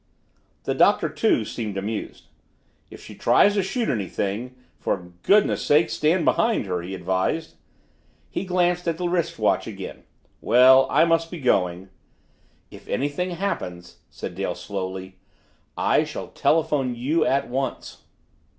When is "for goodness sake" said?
4.79-5.91